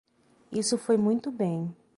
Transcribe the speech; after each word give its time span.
Isso 0.51 0.79
foi 0.79 0.97
muito 0.97 1.31
bem. 1.31 1.75